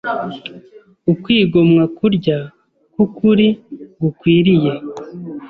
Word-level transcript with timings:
Ukwigomwa 1.11 1.83
kurya 1.97 2.37
k’ukuri 2.93 3.47
gukwiriye 4.01 4.71